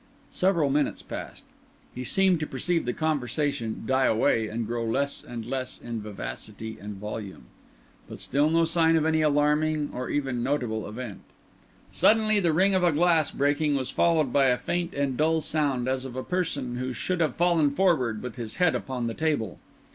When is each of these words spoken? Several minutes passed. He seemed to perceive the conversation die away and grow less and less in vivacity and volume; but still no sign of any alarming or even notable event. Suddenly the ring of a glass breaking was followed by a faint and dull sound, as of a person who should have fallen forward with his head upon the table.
Several 0.31 0.71
minutes 0.71 1.03
passed. 1.03 1.43
He 1.93 2.03
seemed 2.03 2.39
to 2.39 2.47
perceive 2.47 2.85
the 2.85 2.91
conversation 2.93 3.83
die 3.85 4.07
away 4.07 4.47
and 4.47 4.65
grow 4.65 4.83
less 4.83 5.23
and 5.23 5.45
less 5.45 5.79
in 5.79 6.01
vivacity 6.01 6.79
and 6.81 6.95
volume; 6.97 7.43
but 8.09 8.19
still 8.19 8.49
no 8.49 8.65
sign 8.65 8.95
of 8.95 9.05
any 9.05 9.21
alarming 9.21 9.91
or 9.93 10.09
even 10.09 10.41
notable 10.41 10.89
event. 10.89 11.19
Suddenly 11.91 12.39
the 12.39 12.51
ring 12.51 12.73
of 12.73 12.83
a 12.83 12.91
glass 12.91 13.29
breaking 13.29 13.75
was 13.75 13.91
followed 13.91 14.33
by 14.33 14.47
a 14.47 14.57
faint 14.57 14.95
and 14.95 15.17
dull 15.17 15.39
sound, 15.39 15.87
as 15.87 16.03
of 16.03 16.15
a 16.15 16.23
person 16.23 16.77
who 16.77 16.93
should 16.93 17.19
have 17.21 17.35
fallen 17.35 17.69
forward 17.69 18.23
with 18.23 18.37
his 18.37 18.55
head 18.55 18.73
upon 18.73 19.03
the 19.03 19.13
table. 19.13 19.59